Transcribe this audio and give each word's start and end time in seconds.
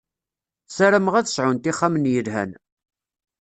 Sarameɣ 0.75 1.13
ad 1.15 1.27
sɛunt 1.29 1.69
ixxamen 1.71 2.09
yelhan. 2.13 2.51